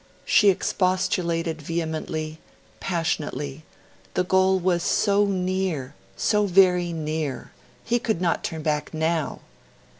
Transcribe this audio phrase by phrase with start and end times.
[0.25, 2.39] She expostulated vehemently,
[2.79, 3.61] passionately;
[4.15, 7.51] the goal was so near, so very near;
[7.85, 9.41] he could not turn back now!